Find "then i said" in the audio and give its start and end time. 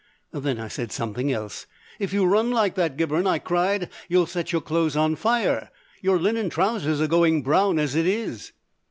0.33-0.91